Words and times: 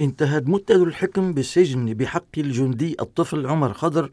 انتهت 0.00 0.48
مدة 0.48 0.82
الحكم 0.84 1.32
بالسجن 1.32 1.94
بحق 1.94 2.38
الجندي 2.38 2.96
الطفل 3.00 3.46
عمر 3.46 3.72
خضر 3.72 4.10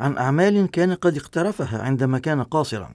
عن 0.00 0.16
أعمال 0.16 0.70
كان 0.70 0.94
قد 0.94 1.16
اقترفها 1.16 1.82
عندما 1.82 2.18
كان 2.18 2.42
قاصرا 2.42 2.92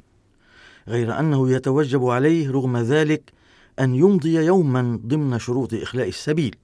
غير 0.87 1.19
أنه 1.19 1.51
يتوجب 1.51 2.05
عليه 2.05 2.51
رغم 2.51 2.77
ذلك 2.77 3.31
أن 3.79 3.95
يمضي 3.95 4.35
يوما 4.35 4.99
ضمن 5.05 5.39
شروط 5.39 5.73
إخلاء 5.73 6.07
السبيل. 6.07 6.55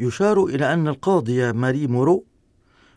يشار 0.00 0.44
إلى 0.44 0.72
أن 0.72 0.88
القاضية 0.88 1.52
ماري 1.52 1.86
مورو 1.86 2.24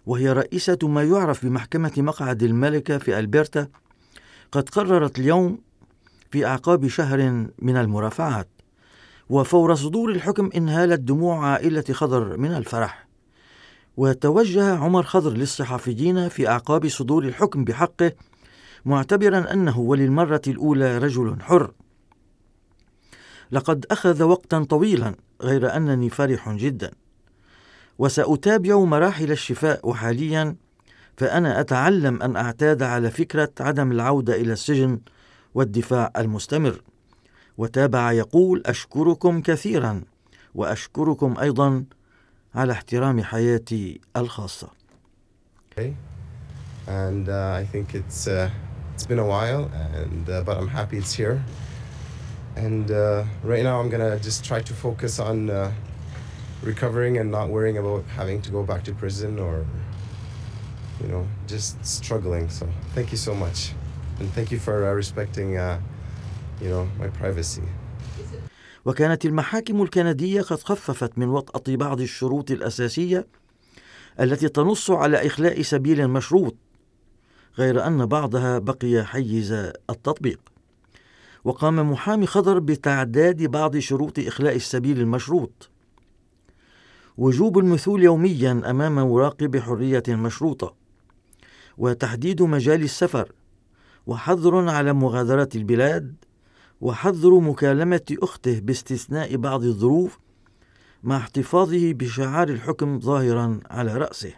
وهي 0.05 0.32
رئيسة 0.34 0.77
ما 0.84 1.04
يعرف 1.04 1.45
بمحكمة 1.45 1.91
مقعد 1.97 2.43
الملكة 2.43 2.97
في 2.97 3.20
ألبرتا 3.20 3.68
قد 4.52 4.70
قررت 4.70 5.20
اليوم 5.20 5.59
في 6.32 6.45
أعقاب 6.45 6.88
شهر 6.88 7.47
من 7.59 7.77
المرافعات. 7.77 8.54
وفور 9.30 9.76
صدور 9.76 10.12
الحكم 10.12 10.50
انهالت 10.55 11.00
دموع 11.00 11.46
عائلة 11.46 11.84
خضر 11.92 12.38
من 12.38 12.52
الفرح. 12.52 13.07
وتوجه 13.97 14.75
عمر 14.75 15.04
خضر 15.04 15.32
للصحفيين 15.32 16.29
في 16.29 16.47
أعقاب 16.47 16.88
صدور 16.88 17.24
الحكم 17.24 17.64
بحقه 17.64 18.11
معتبرا 18.86 19.54
أنه 19.54 19.80
وللمرة 19.80 20.42
الأولى 20.47 20.97
رجل 20.97 21.38
حر. 21.42 21.71
لقد 23.52 23.86
أخذ 23.92 24.24
وقتا 24.24 24.64
طويلا 24.64 25.16
غير 25.42 25.75
أنني 25.75 26.10
فرح 26.10 26.50
جدا. 26.50 26.92
وسأتابع 27.97 28.80
مراحل 28.80 29.32
الشفاء 29.32 29.89
وحاليا 29.89 30.55
فأنا 31.18 31.60
أتعلم 31.60 32.22
أن 32.22 32.36
أعتاد 32.36 32.83
على 32.83 33.11
فكرة 33.11 33.52
عدم 33.59 33.92
العودة 33.92 34.36
إلى 34.36 34.53
السجن 34.53 35.00
والدفاع 35.53 36.11
المستمر. 36.17 36.81
وتابع 37.58 38.11
يقول 38.11 38.64
أشكركم 38.66 39.41
كثيرا 39.41 40.02
وأشكركم 40.55 41.38
أيضا 41.38 41.86
على 42.55 42.72
احترام 42.73 43.23
حياتي 43.23 44.02
الخاصة. 44.17 44.67
Okay. 45.71 45.93
And 46.88 47.30
uh, 47.30 47.52
I 47.61 47.65
think 47.65 47.95
it's 47.95 48.27
uh, 48.27 48.49
it's 48.93 49.05
been 49.05 49.19
a 49.19 49.25
while, 49.25 49.63
and 50.02 50.30
uh, 50.30 50.41
but 50.47 50.57
I'm 50.57 50.67
happy 50.67 50.97
it's 50.97 51.13
here. 51.13 51.43
And 52.55 52.89
uh, 52.91 53.25
right 53.43 53.63
now, 53.63 53.81
I'm 53.81 53.89
gonna 53.89 54.17
just 54.19 54.45
try 54.45 54.61
to 54.61 54.73
focus 54.73 55.19
on 55.19 55.49
uh, 55.49 55.71
recovering 56.63 57.17
and 57.17 57.30
not 57.30 57.49
worrying 57.49 57.77
about 57.77 58.03
having 58.15 58.41
to 58.43 58.49
go 58.52 58.63
back 58.63 58.83
to 58.85 58.93
prison 58.93 59.39
or, 59.39 59.65
you 61.02 61.09
know, 61.09 61.27
just 61.47 61.85
struggling. 61.85 62.49
So 62.49 62.69
thank 62.93 63.11
you 63.11 63.17
so 63.17 63.33
much, 63.35 63.73
and 64.19 64.31
thank 64.31 64.52
you 64.53 64.59
for 64.59 64.87
uh, 64.87 64.93
respecting, 64.93 65.58
uh, 65.58 65.81
you 66.61 66.70
know, 66.70 66.86
my 67.02 67.09
privacy. 67.22 67.61
وكانت 68.86 69.25
المحاكم 69.25 69.81
الكندية 69.81 70.42
قد 70.42 70.59
خففت 70.59 71.17
من 71.17 71.28
وطأة 71.28 71.75
بعض 71.75 72.02
الشروط 72.02 72.52
الأساسية 72.52 73.28
التي 74.20 74.50
تنص 74.50 74.92
على 74.92 75.28
إخلاء 75.28 75.61
سبيل 75.61 76.08
مشروط 76.08 76.56
غير 77.58 77.88
أن 77.88 78.06
بعضها 78.06 78.59
بقي 78.59 79.06
حيز 79.06 79.52
التطبيق. 79.89 80.39
وقام 81.44 81.92
محامي 81.92 82.26
خضر 82.26 82.59
بتعداد 82.59 83.44
بعض 83.44 83.78
شروط 83.78 84.20
إخلاء 84.20 84.56
السبيل 84.56 85.00
المشروط. 85.00 85.70
وجوب 87.17 87.59
المثول 87.59 88.03
يوميا 88.03 88.61
أمام 88.70 88.95
مراقب 88.95 89.58
حرية 89.58 90.03
مشروطة. 90.09 90.73
وتحديد 91.78 92.42
مجال 92.42 92.83
السفر. 92.83 93.31
وحظر 94.08 94.70
على 94.70 94.94
مغادرة 94.94 95.50
البلاد. 95.56 96.16
وحظر 96.81 97.39
مكالمة 97.39 98.17
أخته 98.21 98.59
باستثناء 98.59 99.35
بعض 99.35 99.63
الظروف 99.63 100.19
مع 101.03 101.17
احتفاظه 101.17 101.93
بشعار 101.93 102.49
الحكم 102.49 102.99
ظاهرا 102.99 103.59
على 103.69 103.97
رأسه 103.97 104.33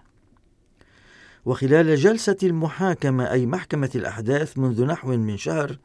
وخلال 1.46 1.96
جلسة 1.96 2.38
المحاكمة 2.44 3.32
أي 3.32 3.46
محكمة 3.46 3.90
الأحداث 3.96 4.58
منذ 4.58 4.86
نحو 4.86 5.18
من 5.18 5.38
شهر 5.38 5.78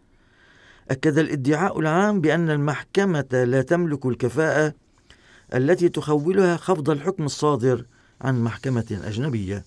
أكد 0.91 1.19
الادعاء 1.19 1.81
العام 1.81 2.21
بأن 2.21 2.51
المحكمة 2.51 3.45
لا 3.47 3.63
تملك 3.63 4.07
الكفاءة 4.07 4.75
التي 5.55 5.89
تخولها 5.89 6.57
خفض 6.57 6.91
الحكم 6.91 7.25
الصادر 7.25 7.85
عن 8.21 8.45
محكمة 8.45 9.01
أجنبية. 9.05 9.65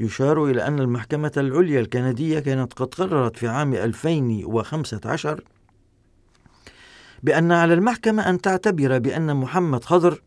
يشار 0.00 0.44
إلى 0.44 0.66
أن 0.66 0.80
المحكمة 0.80 1.32
العليا 1.36 1.80
الكندية 1.80 2.38
كانت 2.38 2.72
قد 2.72 2.94
قررت 2.94 3.36
في 3.36 3.48
عام 3.48 3.74
2015 3.74 5.44
بأن 7.24 7.52
على 7.52 7.74
المحكمة 7.74 8.30
أن 8.30 8.40
تعتبر 8.40 8.98
بأن 8.98 9.36
محمد 9.36 9.84
خضر 9.84 10.22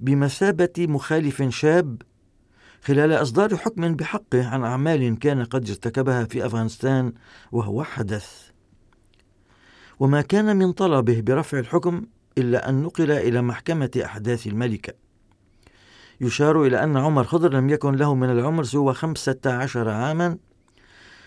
بمثابة 0.00 0.72
مخالف 0.78 1.42
شاب 1.42 2.02
خلال 2.82 3.12
إصدار 3.12 3.56
حكم 3.56 3.94
بحقه 3.94 4.48
عن 4.48 4.64
أعمال 4.64 5.18
كان 5.18 5.44
قد 5.44 5.68
ارتكبها 5.68 6.24
في 6.24 6.46
أفغانستان 6.46 7.12
وهو 7.52 7.82
حدث. 7.82 8.50
وما 10.00 10.20
كان 10.20 10.56
من 10.56 10.72
طلبه 10.72 11.20
برفع 11.20 11.58
الحكم 11.58 12.06
إلا 12.38 12.68
أن 12.68 12.82
نقل 12.82 13.10
إلى 13.10 13.42
محكمة 13.42 13.90
أحداث 14.04 14.46
الملكة 14.46 14.92
يشار 16.20 16.66
إلى 16.66 16.84
أن 16.84 16.96
عمر 16.96 17.24
خضر 17.24 17.52
لم 17.52 17.70
يكن 17.70 17.94
له 17.94 18.14
من 18.14 18.30
العمر 18.30 18.64
سوى 18.64 18.94
خمسة 18.94 19.40
عشر 19.46 19.88
عاما 19.88 20.38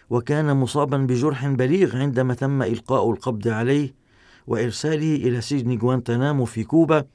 وكان 0.10 0.58
مصابا 0.58 0.98
بجرح 0.98 1.48
بليغ 1.48 1.98
عندما 1.98 2.34
تم 2.34 2.62
إلقاء 2.62 3.12
القبض 3.12 3.48
عليه 3.48 4.01
وإرساله 4.48 5.16
إلى 5.16 5.42
سجن 5.42 5.78
غوانتنامو 5.78 6.46
في 6.46 6.64
كوبا 6.64 7.06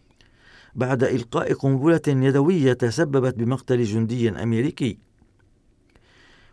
بعد 0.75 1.05
إلقاء 1.05 1.53
قنبلة 1.53 2.01
يدوية 2.07 2.73
تسببت 2.73 3.35
بمقتل 3.35 3.83
جندي 3.83 4.31
أمريكي. 4.31 4.99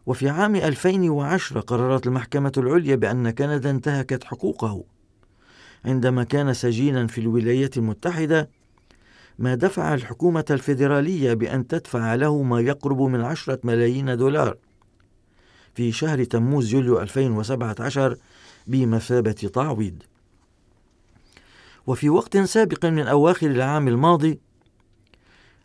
وفي 0.06 0.30
عام 0.30 0.56
2010 0.56 1.60
قررت 1.60 2.08
المحكمة 2.08 2.52
العليا 2.58 2.96
بأن 2.96 3.30
كندا 3.30 3.70
انتهكت 3.70 4.24
حقوقه. 4.24 4.84
عندما 5.86 6.24
كان 6.24 6.54
سجينا 6.54 7.08
في 7.08 7.22
الولايات 7.22 7.78
المتحدة 7.78 8.50
ما 9.40 9.56
دفع 9.56 9.94
الحكومة 9.94 10.46
الفيدرالية 10.52 11.34
بأن 11.34 11.68
تدفع 11.68 12.16
له 12.16 12.44
ما 12.44 12.60
يقرب 12.60 13.02
من 13.02 13.22
عشرة 13.22 13.60
ملايين 13.64 14.18
دولار. 14.18 14.58
في 15.76 15.92
شهر 15.92 16.24
تموز 16.24 16.74
يوليو 16.74 17.02
2017 17.02 18.18
بمثابة 18.68 19.32
تعويض. 19.32 20.04
وفي 21.88 22.10
وقت 22.10 22.38
سابق 22.38 22.86
من 22.86 23.08
أواخر 23.08 23.48
العام 23.48 23.88
الماضي 23.88 24.40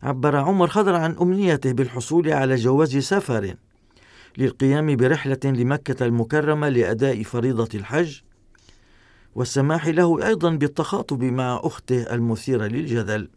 عبر 0.03 0.37
عمر 0.37 0.69
خضر 0.69 0.95
عن 0.95 1.17
أمنيته 1.21 1.73
بالحصول 1.73 2.33
على 2.33 2.55
جواز 2.55 2.97
سفر 2.97 3.55
للقيام 4.39 4.97
برحلة 4.97 5.41
لمكة 5.45 6.07
المكرمة 6.07 6.69
لأداء 6.69 7.23
فريضة 7.23 7.69
الحج 7.75 8.21
والسماح 9.35 9.87
له 9.87 10.27
أيضا 10.27 10.51
بالتخاطب 10.51 11.23
مع 11.23 11.61
أخته 11.65 12.15
المثيرة 12.15 12.67
للجدل. 12.67 13.29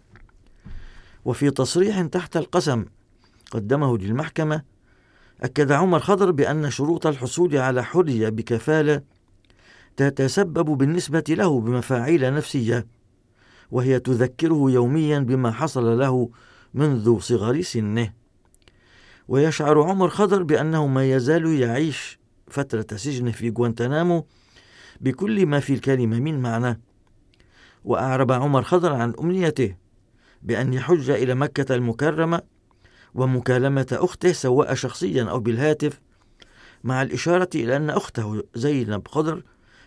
وفي 1.25 1.51
تصريح 1.51 2.01
تحت 2.01 2.37
القسم 2.37 2.85
قدمه 3.51 3.97
للمحكمة 3.97 4.61
أكد 5.41 5.71
عمر 5.71 5.99
خضر 5.99 6.31
بأن 6.31 6.69
شروط 6.69 7.07
الحصول 7.07 7.57
على 7.57 7.83
حرية 7.83 8.29
بكفالة 8.29 9.01
تتسبب 10.09 10.65
بالنسبة 10.65 11.23
له 11.29 11.59
بمفاعيل 11.59 12.33
نفسية 12.33 12.87
وهي 13.71 13.99
تذكره 13.99 14.71
يوميا 14.71 15.19
بما 15.19 15.51
حصل 15.51 15.99
له 15.99 16.29
منذ 16.73 17.19
صغر 17.19 17.61
سنه. 17.61 18.13
ويشعر 19.27 19.81
عمر 19.81 20.09
خضر 20.09 20.43
بأنه 20.43 20.87
ما 20.87 21.11
يزال 21.11 21.45
يعيش 21.45 22.19
فترة 22.47 22.97
سجنه 22.97 23.31
في 23.31 23.53
غوانتنامو 23.57 24.25
بكل 25.01 25.45
ما 25.45 25.59
في 25.59 25.73
الكلمة 25.73 26.19
من 26.19 26.41
معنى. 26.41 26.81
وأعرب 27.85 28.31
عمر 28.31 28.63
خضر 28.63 28.93
عن 28.93 29.13
أمنيته 29.19 29.75
بأن 30.43 30.73
يحج 30.73 31.09
إلى 31.09 31.35
مكة 31.35 31.75
المكرمة 31.75 32.41
ومكالمة 33.15 33.87
أخته 33.91 34.31
سواء 34.31 34.73
شخصيا 34.73 35.23
أو 35.23 35.39
بالهاتف 35.39 36.01
مع 36.83 37.01
الإشارة 37.01 37.49
إلى 37.55 37.75
أن 37.75 37.89
أخته 37.89 38.43
زينب 38.55 39.07
خضر 39.07 39.43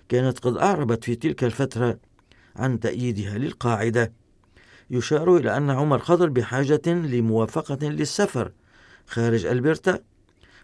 كانت 0.08 0.38
قد 0.38 0.56
أعربت 0.56 1.04
في 1.04 1.14
تلك 1.14 1.44
الفترة 1.44 1.98
عن 2.56 2.80
تأييدها 2.80 3.38
للقاعدة. 3.38 4.12
يشار 4.90 5.36
إلى 5.36 5.56
أن 5.56 5.70
عمر 5.70 5.98
خضر 5.98 6.28
بحاجة 6.28 6.82
لموافقة 6.86 7.88
للسفر 7.88 8.52
خارج 9.06 9.46
ألبرتا 9.46 9.98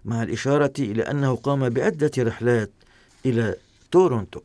مع 0.04 0.22
الإشارة 0.22 0.72
إلى 0.78 1.02
أنه 1.02 1.37
قام 1.37 1.69
بعدة 1.69 2.10
رحلات 2.19 2.70
إلى 3.26 3.56
تورونتو. 3.90 4.40